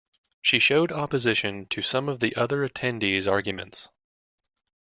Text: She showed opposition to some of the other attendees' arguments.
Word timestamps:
She 0.41 0.57
showed 0.57 0.91
opposition 0.91 1.67
to 1.67 1.83
some 1.83 2.09
of 2.09 2.21
the 2.21 2.35
other 2.35 2.67
attendees' 2.67 3.27
arguments. 3.31 3.87